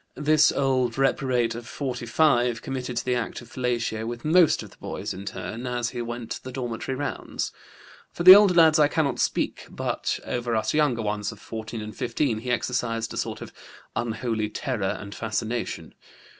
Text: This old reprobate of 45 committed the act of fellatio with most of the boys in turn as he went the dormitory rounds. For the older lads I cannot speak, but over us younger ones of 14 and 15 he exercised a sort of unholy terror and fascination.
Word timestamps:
This 0.17 0.51
old 0.51 0.97
reprobate 0.97 1.53
of 1.53 1.67
45 1.67 2.63
committed 2.63 2.97
the 2.97 3.13
act 3.13 3.39
of 3.39 3.51
fellatio 3.53 4.07
with 4.07 4.25
most 4.25 4.63
of 4.63 4.71
the 4.71 4.77
boys 4.77 5.13
in 5.13 5.25
turn 5.25 5.67
as 5.67 5.91
he 5.91 6.01
went 6.01 6.39
the 6.41 6.51
dormitory 6.51 6.95
rounds. 6.95 7.51
For 8.11 8.23
the 8.23 8.33
older 8.33 8.55
lads 8.55 8.79
I 8.79 8.87
cannot 8.87 9.19
speak, 9.19 9.67
but 9.69 10.19
over 10.25 10.55
us 10.55 10.73
younger 10.73 11.03
ones 11.03 11.31
of 11.31 11.39
14 11.39 11.81
and 11.81 11.95
15 11.95 12.39
he 12.39 12.49
exercised 12.49 13.13
a 13.13 13.17
sort 13.17 13.41
of 13.41 13.53
unholy 13.95 14.49
terror 14.49 14.97
and 14.99 15.13
fascination. 15.13 15.93